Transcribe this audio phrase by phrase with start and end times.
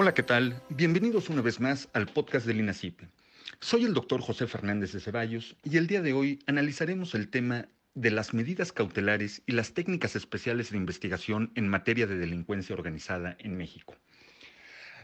[0.00, 0.62] Hola, ¿qué tal?
[0.68, 3.08] Bienvenidos una vez más al podcast del INACIPE.
[3.58, 7.66] Soy el doctor José Fernández de Ceballos y el día de hoy analizaremos el tema
[7.94, 13.36] de las medidas cautelares y las técnicas especiales de investigación en materia de delincuencia organizada
[13.40, 13.96] en México.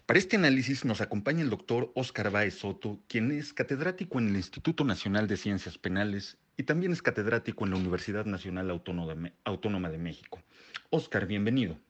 [0.07, 4.37] Para este análisis nos acompaña el doctor Óscar Báez Soto, quien es catedrático en el
[4.37, 9.99] Instituto Nacional de Ciencias Penales y también es catedrático en la Universidad Nacional Autónoma de
[9.99, 10.41] México.
[10.91, 11.81] Óscar, bienvenido.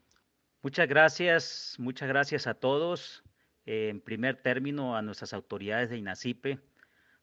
[0.64, 3.22] Muchas gracias, muchas gracias a todos.
[3.66, 6.58] En primer término, a nuestras autoridades de INACIPE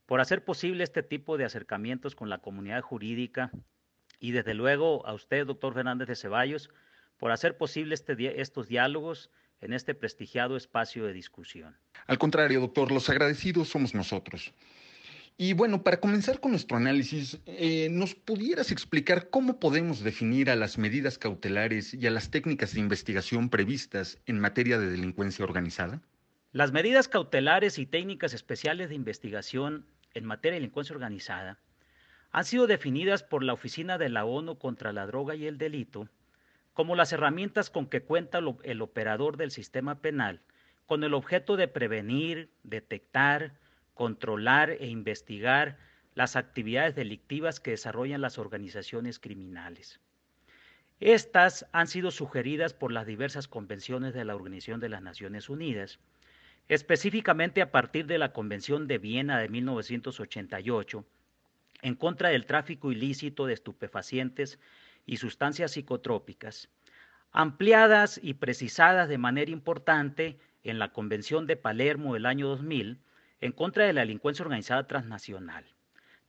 [0.06, 3.50] por hacer posible este tipo de acercamientos con la comunidad jurídica
[4.20, 6.70] y desde luego a usted, doctor Fernández de Ceballos,
[7.18, 11.76] por hacer posible este, estos diálogos en este prestigiado espacio de discusión.
[12.06, 14.54] Al contrario, doctor, los agradecidos somos nosotros.
[15.44, 20.56] Y bueno, para comenzar con nuestro análisis, eh, ¿nos pudieras explicar cómo podemos definir a
[20.56, 26.00] las medidas cautelares y a las técnicas de investigación previstas en materia de delincuencia organizada?
[26.52, 31.58] Las medidas cautelares y técnicas especiales de investigación en materia de delincuencia organizada
[32.32, 36.08] han sido definidas por la Oficina de la ONU contra la Droga y el Delito
[36.74, 40.40] como las herramientas con que cuenta el operador del sistema penal
[40.86, 43.54] con el objeto de prevenir, detectar,
[44.02, 45.78] controlar e investigar
[46.16, 50.00] las actividades delictivas que desarrollan las organizaciones criminales.
[51.00, 56.00] Estas han sido sugeridas por las diversas convenciones de la Organización de las Naciones Unidas,
[56.68, 61.06] específicamente a partir de la Convención de Viena de 1988
[61.84, 64.58] en contra del tráfico ilícito de estupefacientes
[65.06, 66.70] y sustancias psicotrópicas,
[67.32, 72.98] ampliadas y precisadas de manera importante en la Convención de Palermo del año 2000
[73.42, 75.66] en contra de la delincuencia organizada transnacional.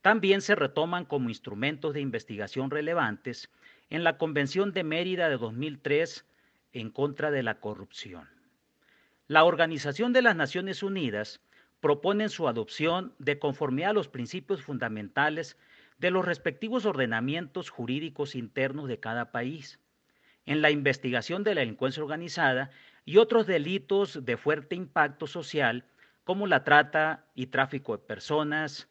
[0.01, 3.49] También se retoman como instrumentos de investigación relevantes
[3.89, 6.25] en la Convención de Mérida de 2003
[6.73, 8.27] en contra de la corrupción.
[9.27, 11.39] La Organización de las Naciones Unidas
[11.79, 15.57] propone su adopción de conformidad a los principios fundamentales
[15.99, 19.79] de los respectivos ordenamientos jurídicos internos de cada país,
[20.45, 22.71] en la investigación de la delincuencia organizada
[23.05, 25.85] y otros delitos de fuerte impacto social
[26.23, 28.89] como la trata y tráfico de personas,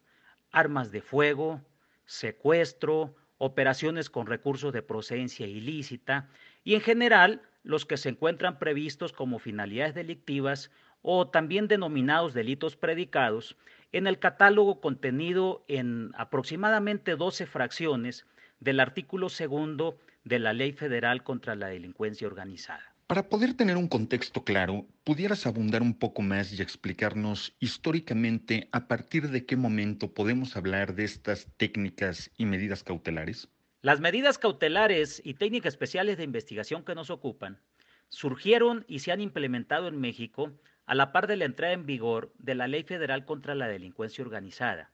[0.51, 1.61] armas de fuego,
[2.05, 6.29] secuestro, operaciones con recursos de procedencia ilícita
[6.63, 10.71] y en general los que se encuentran previstos como finalidades delictivas
[11.01, 13.57] o también denominados delitos predicados
[13.91, 18.25] en el catálogo contenido en aproximadamente 12 fracciones
[18.59, 22.92] del artículo segundo de la Ley Federal contra la Delincuencia Organizada.
[23.07, 28.87] Para poder tener un contexto claro, ¿pudieras abundar un poco más y explicarnos históricamente a
[28.87, 33.49] partir de qué momento podemos hablar de estas técnicas y medidas cautelares?
[33.81, 37.59] Las medidas cautelares y técnicas especiales de investigación que nos ocupan
[38.07, 40.53] surgieron y se han implementado en México
[40.85, 44.23] a la par de la entrada en vigor de la Ley Federal contra la Delincuencia
[44.23, 44.91] Organizada,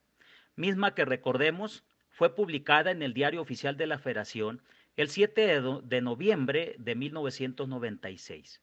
[0.56, 4.64] misma que recordemos fue publicada en el Diario Oficial de la Federación
[5.00, 8.62] el 7 de, noviembre de 1996.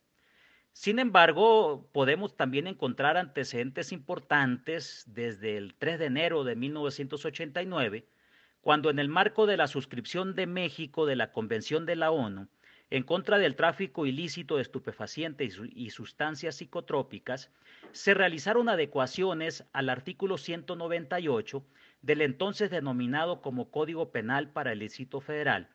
[0.70, 8.06] Sin embargo, podemos también encontrar antecedentes importantes desde el 3 de enero de 1989,
[8.60, 12.48] cuando en el marco de la suscripción de México de la Convención de la ONU
[12.91, 17.50] en contra del tráfico ilícito de estupefacientes y sustancias psicotrópicas,
[17.92, 21.64] se realizaron adecuaciones al artículo 198
[22.02, 25.70] del entonces denominado como Código Penal para el Distrito Federal,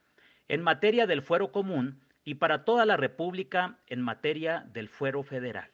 [0.48, 5.72] en materia del fuero común y para toda la República en materia del fuero federal.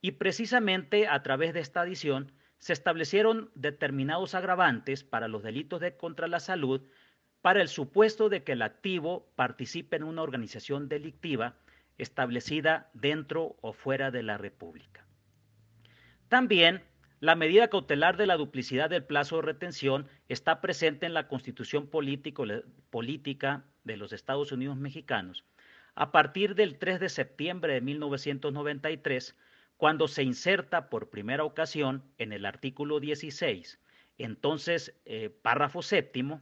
[0.00, 5.96] Y precisamente a través de esta adición se establecieron determinados agravantes para los delitos de
[5.96, 6.82] contra la salud
[7.40, 11.56] para el supuesto de que el activo participe en una organización delictiva
[11.98, 15.04] establecida dentro o fuera de la República.
[16.28, 16.82] También
[17.22, 21.86] la medida cautelar de la duplicidad del plazo de retención está presente en la Constitución
[21.86, 25.44] política de los Estados Unidos mexicanos.
[25.94, 29.36] A partir del 3 de septiembre de 1993,
[29.76, 33.78] cuando se inserta por primera ocasión en el artículo 16,
[34.18, 36.40] entonces eh, párrafo séptimo,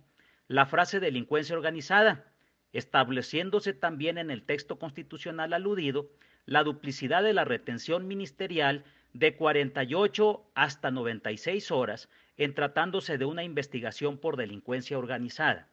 [0.48, 2.32] la frase delincuencia organizada,
[2.72, 6.08] estableciéndose también en el texto constitucional aludido
[6.46, 13.44] la duplicidad de la retención ministerial de 48 hasta 96 horas en tratándose de una
[13.44, 15.68] investigación por delincuencia organizada.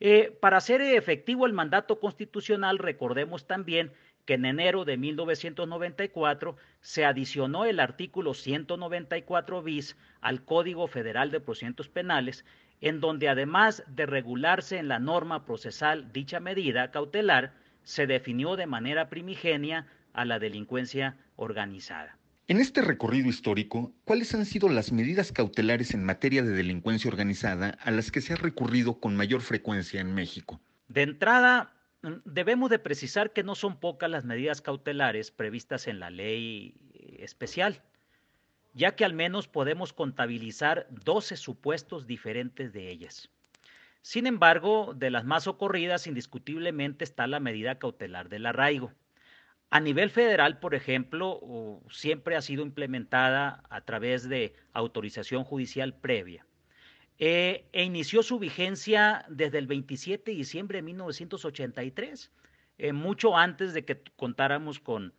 [0.00, 3.92] Eh, para hacer efectivo el mandato constitucional, recordemos también
[4.24, 11.40] que en enero de 1994 se adicionó el artículo 194 bis al Código Federal de
[11.40, 12.44] Procedimientos Penales,
[12.80, 18.66] en donde además de regularse en la norma procesal dicha medida cautelar, se definió de
[18.66, 22.17] manera primigenia a la delincuencia organizada.
[22.50, 27.76] En este recorrido histórico, ¿cuáles han sido las medidas cautelares en materia de delincuencia organizada
[27.82, 30.58] a las que se ha recurrido con mayor frecuencia en México?
[30.88, 36.00] De entrada, mm, debemos de precisar que no son pocas las medidas cautelares previstas en
[36.00, 37.82] la ley eh, especial,
[38.72, 43.28] ya que al menos podemos contabilizar 12 supuestos diferentes de ellas.
[44.00, 48.94] Sin embargo, de las más ocurridas, indiscutiblemente está la medida cautelar del arraigo
[49.70, 56.46] a nivel federal, por ejemplo, siempre ha sido implementada a través de autorización judicial previa.
[57.18, 62.30] Eh, e inició su vigencia desde el 27 de diciembre de 1983,
[62.78, 65.12] eh, mucho antes de que contáramos con,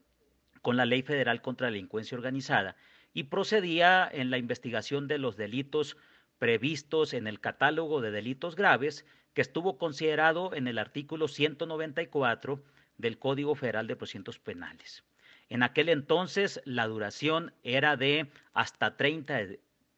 [0.62, 2.76] con la Ley Federal contra la Delincuencia Organizada,
[3.14, 5.98] y procedía en la investigación de los delitos
[6.40, 12.64] previstos en el catálogo de delitos graves, que estuvo considerado en el artículo 194
[13.00, 15.04] del Código Federal de Procedimientos Penales.
[15.50, 19.40] En aquel entonces la duración era de hasta 30,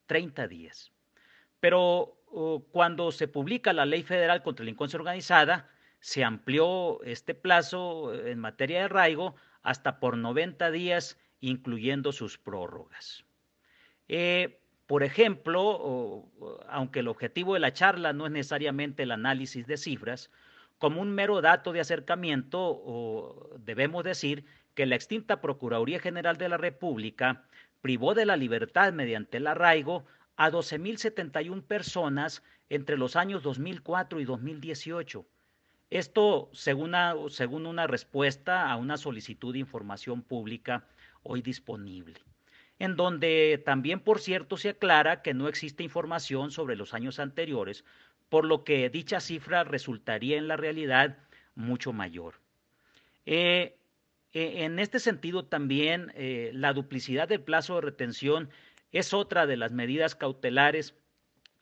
[0.06, 0.92] 30 días.
[1.60, 5.70] Pero uh, cuando se publica la Ley Federal contra la Delincuencia Organizada,
[6.00, 13.26] se amplió este plazo en materia de arraigo hasta por 90 días, incluyendo sus prórrogas.
[14.08, 16.30] Eh, por ejemplo,
[16.68, 20.32] aunque el objetivo de la charla no es necesariamente el análisis de cifras,
[20.82, 26.50] como un mero dato de acercamiento, o debemos decir que la extinta Procuraduría General de
[26.50, 27.44] la República
[27.82, 30.06] privó de la libertad mediante el arraigo
[30.38, 35.24] a 12.071 personas entre los años 2004 y 2018.
[35.92, 40.88] Esto según una, según una respuesta a una solicitud de información pública
[41.22, 42.24] hoy disponible,
[42.80, 47.86] en donde también, por cierto, se aclara que no existe información sobre los años anteriores,
[48.32, 51.18] por lo que dicha cifra resultaría en la realidad
[51.54, 52.36] mucho mayor.
[53.26, 53.76] Eh,
[54.32, 58.50] eh, en este sentido también eh, la duplicidad del plazo de retención
[58.94, 60.96] es otra de las medidas cautelares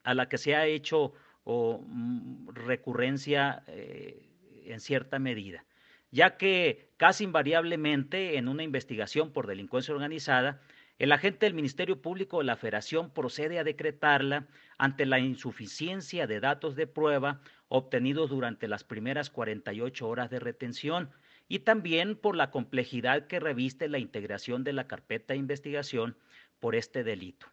[0.03, 1.13] a la que se ha hecho
[1.45, 5.65] mm, recurrencia en cierta medida,
[6.11, 10.61] ya que casi invariablemente en una investigación por delincuencia organizada
[10.99, 14.47] el agente del Ministerio Público de la Federación procede a decretarla
[14.77, 21.09] ante la insuficiencia de datos de prueba obtenidos durante las primeras 48 horas de retención
[21.47, 26.17] y también por la complejidad que reviste la integración de la carpeta de investigación
[26.59, 27.47] por este delito.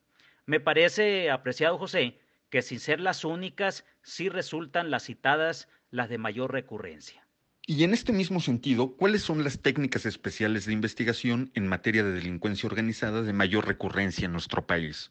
[0.45, 2.19] Me parece, apreciado José,
[2.51, 7.26] que sin ser las únicas, sí resultan las citadas las de mayor recurrencia.
[7.69, 12.13] Y en este mismo sentido, ¿cuáles son las técnicas especiales de investigación en materia de
[12.13, 15.11] delincuencia organizada de mayor recurrencia en nuestro país?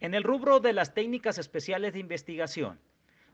[0.00, 2.80] En el rubro de las técnicas especiales de investigación,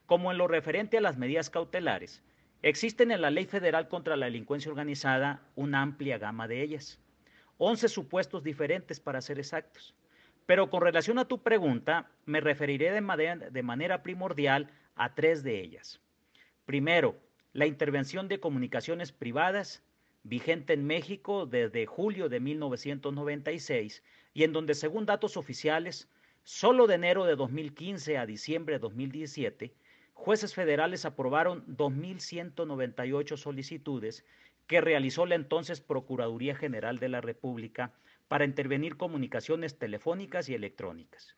[0.05, 2.23] como en lo referente a las medidas cautelares,
[2.61, 7.01] existen en la Ley Federal contra la Delincuencia Organizada una amplia gama de ellas,
[7.57, 9.95] 11 supuestos diferentes para ser exactos.
[10.45, 15.43] Pero con relación a tu pregunta, me referiré de manera, de manera primordial a tres
[15.43, 16.03] de ellas.
[16.67, 17.17] Primero,
[17.53, 19.83] la intervención de comunicaciones privadas,
[20.23, 24.03] vigente en México desde julio de 1996
[24.33, 26.09] y en donde, según datos oficiales,
[26.45, 29.75] solo de enero de 2015 a diciembre de 2017,
[30.15, 34.25] jueces federales aprobaron 2.198 solicitudes
[34.67, 37.93] que realizó la entonces Procuraduría General de la República
[38.29, 41.37] para intervenir comunicaciones telefónicas y electrónicas.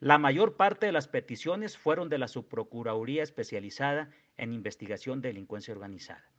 [0.00, 5.72] La mayor parte de las peticiones fueron de la Subprocuraduría especializada en investigación de delincuencia
[5.72, 6.30] organizada.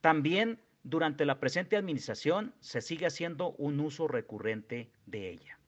[0.00, 5.58] También durante la presente administración se sigue haciendo un uso recurrente de ella.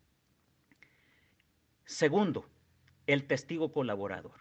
[1.85, 2.49] Segundo,
[3.07, 4.41] el testigo colaborador,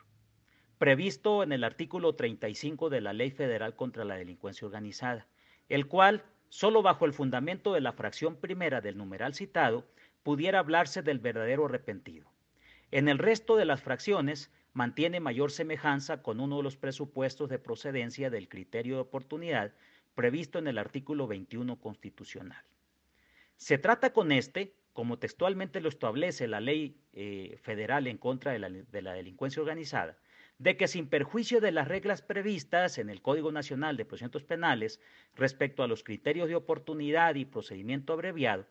[0.79, 5.27] previsto en el artículo 35 de la Ley Federal contra la Delincuencia Organizada,
[5.69, 9.85] el cual, solo bajo el fundamento de la fracción primera del numeral citado,
[10.23, 12.34] pudiera hablarse del verdadero arrepentido.
[12.95, 17.59] En el resto de las fracciones mantiene mayor semejanza con uno de los presupuestos de
[17.59, 19.73] procedencia del criterio de oportunidad
[20.13, 22.63] previsto en el artículo 21 constitucional.
[23.57, 28.59] Se trata con este, como textualmente lo establece la ley eh, federal en contra de
[28.59, 30.17] la, de la delincuencia organizada,
[30.57, 35.01] de que sin perjuicio de las reglas previstas en el Código Nacional de Procedimientos Penales
[35.35, 38.65] respecto a los criterios de oportunidad y procedimiento abreviado,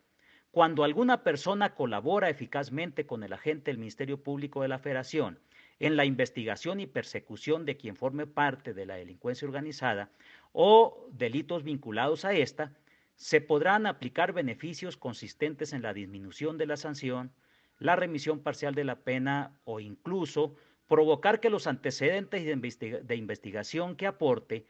[0.54, 5.40] cuando alguna persona colabora eficazmente con el agente del Ministerio Público de la Federación
[5.80, 10.12] en la investigación y persecución de quien forme parte de la delincuencia organizada
[10.52, 12.73] o delitos vinculados a esta,
[13.16, 17.32] se podrán aplicar beneficios consistentes en la disminución de la sanción,
[17.80, 20.54] la remisión parcial de la pena o incluso
[20.87, 24.68] provocar que los antecedentes de, investigación que aporte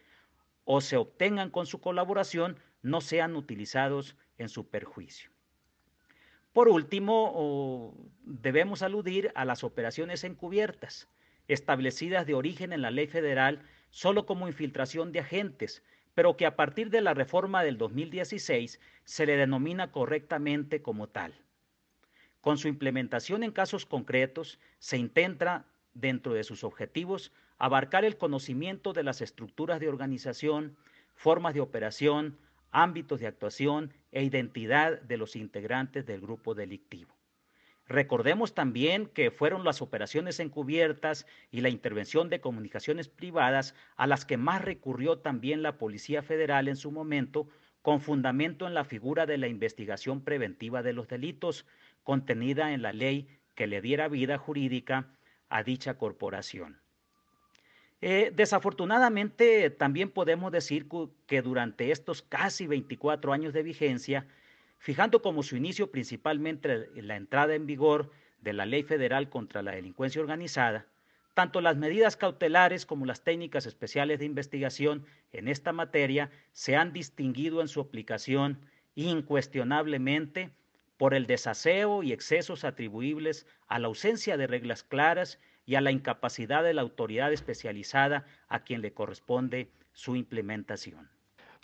[0.64, 5.33] o se obtengan con su colaboración no sean utilizados en su perjuicio.
[6.54, 7.92] Por último,
[8.22, 11.08] debemos aludir a las operaciones encubiertas,
[11.48, 15.82] establecidas de origen en la ley federal solo como infiltración de agentes,
[16.14, 21.34] pero que a partir de la reforma del 2016 se le denomina correctamente como tal.
[22.40, 28.92] Con su implementación en casos concretos, se intenta, dentro de sus objetivos, abarcar el conocimiento
[28.92, 30.76] de las estructuras de organización,
[31.16, 32.38] formas de operación,
[32.74, 37.14] ámbitos de actuación e identidad de los integrantes del grupo delictivo.
[37.86, 44.24] Recordemos también que fueron las operaciones encubiertas y la intervención de comunicaciones privadas a las
[44.24, 47.48] que más recurrió también la Policía Federal en su momento,
[47.80, 51.66] con fundamento en la figura de la investigación preventiva de los delitos,
[52.02, 55.14] contenida en la ley que le diera vida jurídica
[55.48, 56.83] a dicha corporación.
[58.06, 60.86] Eh, desafortunadamente, también podemos decir
[61.26, 64.26] que durante estos casi 24 años de vigencia,
[64.76, 68.10] fijando como su inicio principalmente la entrada en vigor
[68.42, 70.84] de la Ley Federal contra la Delincuencia Organizada,
[71.32, 76.92] tanto las medidas cautelares como las técnicas especiales de investigación en esta materia se han
[76.92, 78.58] distinguido en su aplicación
[78.96, 80.50] incuestionablemente
[80.98, 85.90] por el desaseo y excesos atribuibles a la ausencia de reglas claras y a la
[85.90, 91.08] incapacidad de la autoridad especializada a quien le corresponde su implementación.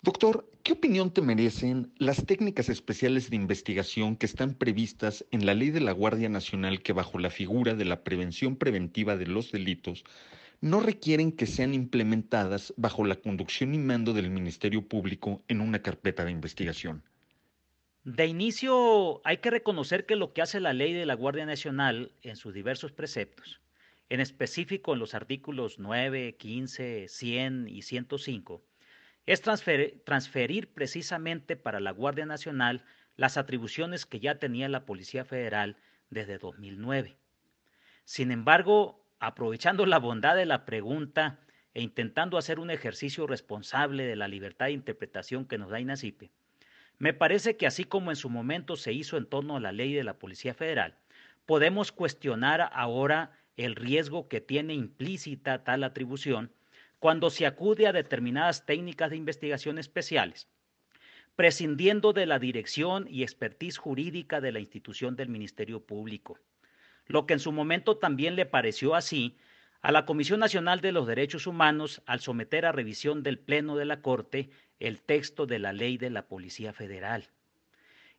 [0.03, 5.53] Doctor, ¿qué opinión te merecen las técnicas especiales de investigación que están previstas en la
[5.53, 9.51] ley de la Guardia Nacional que bajo la figura de la prevención preventiva de los
[9.51, 10.03] delitos
[10.59, 15.81] no requieren que sean implementadas bajo la conducción y mando del Ministerio Público en una
[15.81, 17.03] carpeta de investigación?
[18.03, 22.11] De inicio, hay que reconocer que lo que hace la ley de la Guardia Nacional
[22.23, 23.61] en sus diversos preceptos,
[24.11, 28.61] en específico en los artículos 9, 15, 100 y 105,
[29.25, 32.83] es transferir, precisamente para la Guardia Nacional
[33.15, 35.77] las atribuciones que ya tenía la Policía Federal
[36.09, 37.15] desde 2009.
[38.03, 41.39] Sin embargo, aprovechando la bondad de la pregunta
[41.73, 46.31] e intentando hacer un ejercicio responsable de la libertad de interpretación que nos da INACIPE,
[46.97, 49.93] me parece que así como en su momento se hizo en torno a la ley
[49.93, 50.97] de la Policía Federal,
[51.45, 56.51] podemos cuestionar ahora el riesgo que tiene implícita tal atribución
[56.99, 60.47] cuando se acude a determinadas técnicas de investigación especiales,
[61.35, 66.37] prescindiendo de la dirección y expertise jurídica de la institución del Ministerio Público,
[67.07, 69.35] lo que en su momento también le pareció así
[69.81, 73.85] a la Comisión Nacional de los Derechos Humanos al someter a revisión del Pleno de
[73.85, 77.29] la Corte el texto de la ley de la Policía Federal.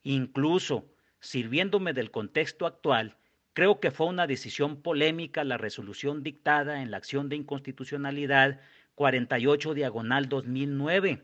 [0.03, 0.89] Incluso,
[1.21, 3.17] sirviéndome del contexto actual,
[3.55, 8.61] Creo que fue una decisión polémica la resolución dictada en la acción de inconstitucionalidad
[8.95, 11.23] 48 diagonal 2009,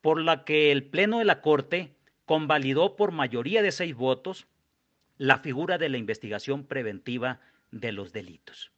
[0.00, 4.46] por la que el Pleno de la Corte convalidó por mayoría de seis votos
[5.18, 8.73] la figura de la investigación preventiva de los delitos.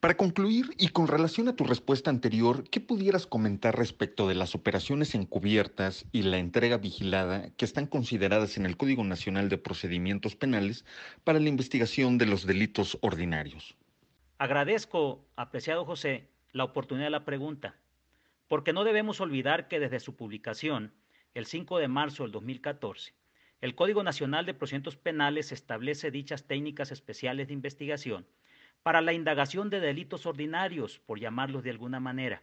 [0.00, 4.54] Para concluir, y con relación a tu respuesta anterior, ¿qué pudieras comentar respecto de las
[4.54, 10.36] operaciones encubiertas y la entrega vigilada que están consideradas en el Código Nacional de Procedimientos
[10.36, 10.86] Penales
[11.22, 13.76] para la investigación de los delitos ordinarios?
[14.38, 17.76] Agradezco, apreciado José, la oportunidad de la pregunta,
[18.48, 20.94] porque no debemos olvidar que desde su publicación,
[21.34, 23.12] el 5 de marzo del 2014,
[23.60, 28.24] el Código Nacional de Procedimientos Penales establece dichas técnicas especiales de investigación
[28.82, 32.42] para la indagación de delitos ordinarios, por llamarlos de alguna manera.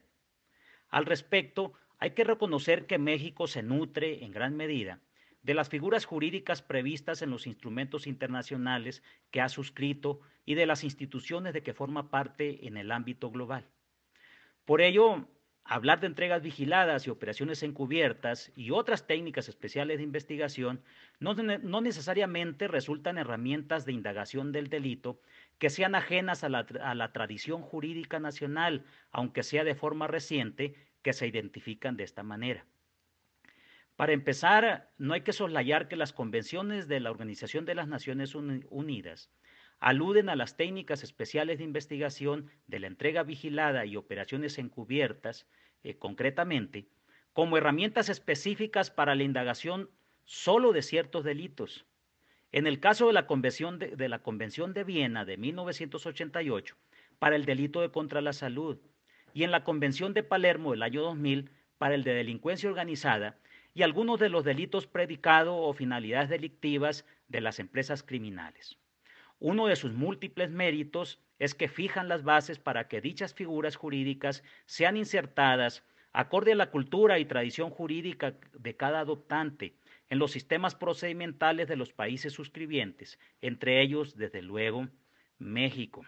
[0.89, 4.99] Al respecto, hay que reconocer que México se nutre, en gran medida,
[5.41, 9.01] de las figuras jurídicas previstas en los instrumentos internacionales
[9.31, 13.65] que ha suscrito y de las instituciones de que forma parte en el ámbito global.
[14.65, 15.25] Por ello,
[15.63, 20.81] hablar de entregas vigiladas y operaciones encubiertas y otras técnicas especiales de investigación
[21.19, 21.33] no,
[21.81, 25.19] necesariamente resultan herramientas de indagación del delito
[25.59, 31.27] que sean ajenas a la, tradición jurídica nacional, aunque sea de forma reciente, que se
[31.27, 32.65] identifican de esta manera.
[33.95, 38.35] Para empezar, no hay que soslayar que las convenciones de la Organización de las Naciones
[38.35, 39.31] Unidas
[39.79, 45.47] aluden a las técnicas especiales de investigación de la entrega vigilada y operaciones encubiertas,
[45.83, 46.89] eh, concretamente,
[47.33, 49.89] como herramientas específicas para la indagación
[50.25, 51.85] solo de ciertos delitos,
[52.51, 56.75] en el caso de la Convención de, la Convención de Viena de 1988
[57.19, 58.77] para el delito de contra la salud
[59.33, 63.37] y en la Convención de Palermo del año 2000 para el de delincuencia organizada
[63.73, 68.77] y algunos de los delitos predicados o finalidades delictivas de las empresas criminales.
[69.39, 74.43] Uno de sus múltiples méritos es que fijan las bases para que dichas figuras jurídicas
[74.65, 79.75] sean insertadas acorde a la cultura y tradición jurídica de cada adoptante
[80.09, 84.87] en los sistemas procedimentales de los países suscribientes, entre ellos, desde luego,
[85.37, 86.05] México.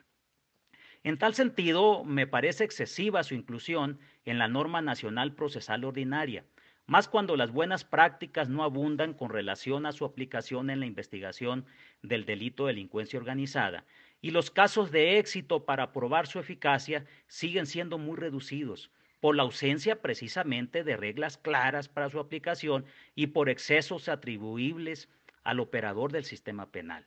[1.04, 6.46] En tal sentido, me parece excesiva su inclusión en la norma nacional procesal ordinaria,
[6.88, 11.66] más cuando las buenas prácticas no abundan con relación a su aplicación en la investigación
[12.02, 13.86] del delito de delincuencia organizada,
[14.22, 19.44] y los casos de éxito para probar su eficacia siguen siendo muy reducidos, por la
[19.44, 22.86] ausencia precisamente de reglas claras para su aplicación
[23.16, 25.10] y por excesos atribuibles
[25.44, 27.06] al operador del sistema penal.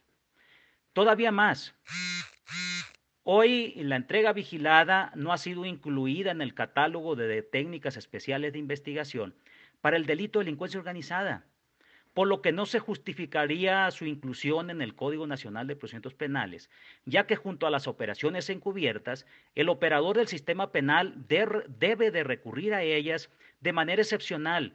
[0.92, 1.74] Todavía más,
[3.24, 8.58] Hoy la entrega vigilada no ha sido incluida en el catálogo de técnicas especiales de
[8.58, 9.36] investigación
[9.80, 11.46] para el delito de delincuencia organizada,
[12.14, 16.68] por lo que no se justificaría su inclusión en el Código Nacional de Procedimientos Penales,
[17.06, 22.74] ya que junto a las operaciones encubiertas, el operador del sistema penal debe de recurrir
[22.74, 24.74] a ellas de manera excepcional,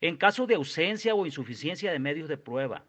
[0.00, 2.84] en caso de ausencia o insuficiencia de medios de prueba,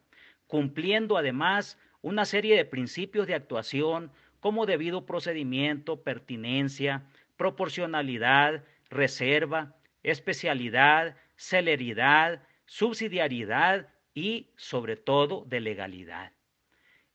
[0.48, 7.04] cumpliendo además una serie de principios de actuación como debido procedimiento, pertinencia,
[7.36, 16.32] proporcionalidad, reserva, especialidad, celeridad, subsidiariedad y, sobre todo, de legalidad.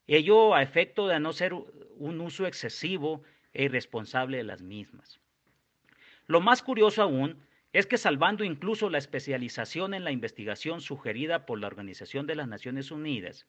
[0.05, 3.23] Ello a efecto de no ser un uso excesivo
[3.53, 5.19] e irresponsable de las mismas.
[6.27, 7.41] Lo más curioso aún
[7.73, 12.47] es que salvando incluso la especialización en la investigación sugerida por la Organización de las
[12.47, 13.47] Naciones Unidas,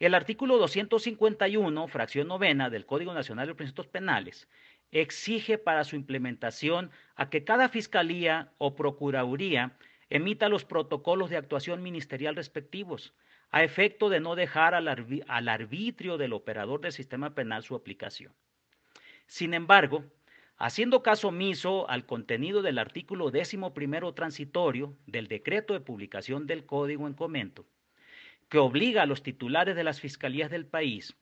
[0.00, 4.48] el artículo 251, fracción novena del Código Nacional de Procedimientos Penales,
[4.90, 9.76] exige para su implementación a que cada fiscalía o procuraduría
[10.10, 13.14] emita los protocolos de actuación ministerial respectivos,
[13.50, 14.88] a efecto de no dejar al,
[15.48, 18.32] arbitrio del operador del sistema penal su aplicación.
[19.26, 20.04] Sin embargo,
[20.56, 26.66] haciendo caso omiso al contenido del artículo décimo primero transitorio del decreto de publicación del
[26.66, 27.66] Código en comento,
[28.48, 31.16] que obliga a los titulares de las fiscalías del país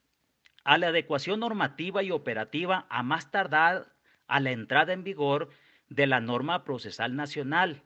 [0.64, 3.92] a la adecuación normativa y operativa a más tardar
[4.26, 5.50] a la entrada en vigor
[5.90, 7.82] de la norma procesal nacional,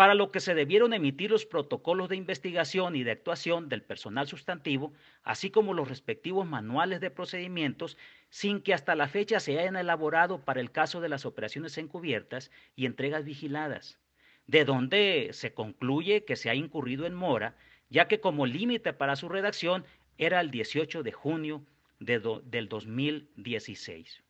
[0.00, 4.26] para lo que se debieron emitir los protocolos de investigación y de actuación del personal
[4.26, 7.98] sustantivo, así como los respectivos manuales de procedimientos,
[8.30, 12.50] sin que hasta la fecha se hayan elaborado para el caso de las operaciones encubiertas
[12.76, 13.98] y entregas vigiladas,
[14.46, 17.54] de donde se concluye que se ha incurrido en mora
[17.90, 19.84] ya que como límite para su redacción
[20.16, 21.62] era el 18 de junio
[21.98, 24.22] del 2016.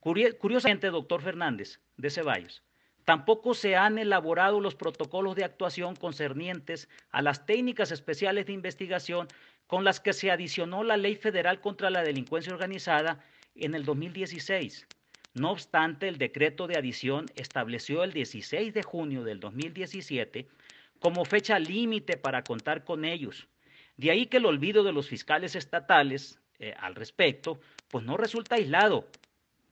[0.00, 2.64] Curiosamente, doctor Fernández de Ceballos,
[3.10, 9.26] tampoco se han elaborado los protocolos de actuación concernientes a las técnicas especiales de investigación
[9.66, 13.18] con las que se adicionó la Ley Federal contra la Delincuencia Organizada
[13.56, 14.86] en el 2016.
[15.34, 20.46] No obstante, el decreto de adición estableció el 16 de junio del 2017
[21.00, 23.48] como fecha límite para contar con ellos.
[23.96, 28.54] De ahí que el olvido de los fiscales estatales eh, al respecto, pues no resulta
[28.54, 29.08] aislado,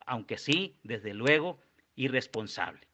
[0.07, 1.61] aunque sí, desde luego,
[1.94, 2.88] irresponsable.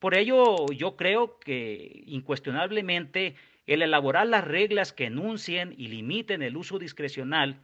[0.00, 3.36] Por ello, yo creo que incuestionablemente
[3.66, 7.60] el elaborar las reglas que enuncien y limiten el uso discrecional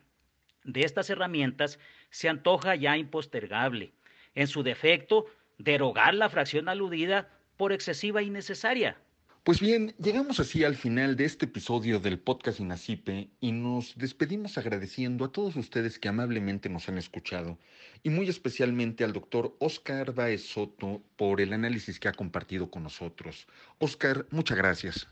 [0.62, 1.79] de estas herramientas
[2.11, 3.92] se antoja ya impostergable.
[4.35, 5.25] En su defecto,
[5.57, 8.99] derogar la fracción aludida por excesiva y innecesaria,
[9.46, 14.59] pues bien, llegamos así al final de este episodio del podcast Inacipe y nos despedimos
[14.59, 17.56] agradeciendo a todos ustedes que amablemente nos han escuchado
[18.02, 22.82] y muy especialmente al doctor Oscar Baez Soto por el análisis que ha compartido con
[22.82, 23.46] nosotros.
[23.78, 25.09] Oscar, muchas gracias.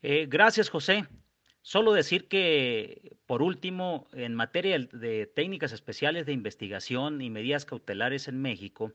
[0.00, 1.06] Eh, gracias, José.
[1.60, 8.26] Solo decir que, por último, en materia de técnicas especiales de investigación y medidas cautelares
[8.26, 8.94] en México,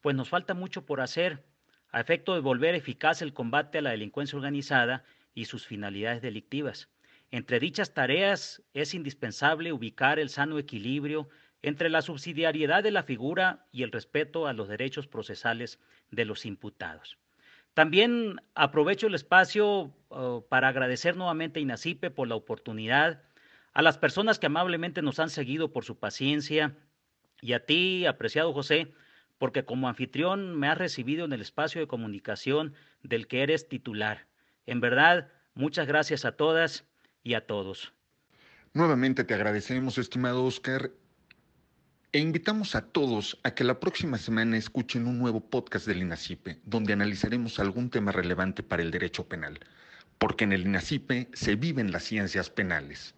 [0.00, 1.44] pues nos falta mucho por hacer
[1.92, 6.88] a efecto de volver eficaz el combate a la delincuencia organizada y sus finalidades delictivas.
[7.30, 11.28] Entre dichas tareas es indispensable ubicar el sano equilibrio
[11.62, 15.78] entre la subsidiariedad de la figura y el respeto a los derechos procesales
[16.10, 17.18] de los imputados.
[17.74, 23.22] También aprovecho el espacio uh, para agradecer nuevamente a Inacipe por la oportunidad,
[23.72, 26.76] a las personas que amablemente nos han seguido por su paciencia
[27.40, 28.92] y a ti, apreciado José,
[29.42, 34.28] porque como anfitrión me has recibido en el espacio de comunicación del que eres titular.
[34.66, 36.84] En verdad, muchas gracias a todas
[37.24, 37.92] y a todos.
[38.72, 40.92] Nuevamente te agradecemos, estimado Oscar,
[42.12, 46.60] e invitamos a todos a que la próxima semana escuchen un nuevo podcast del INACIPE,
[46.64, 49.58] donde analizaremos algún tema relevante para el derecho penal,
[50.18, 53.16] porque en el INACIPE se viven las ciencias penales.